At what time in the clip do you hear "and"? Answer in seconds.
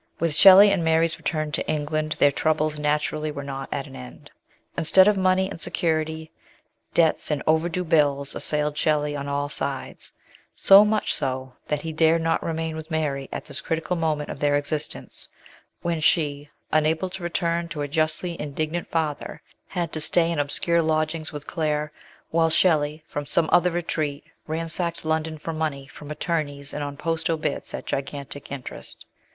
0.71-0.83, 5.47-5.61, 7.29-7.43, 26.73-26.83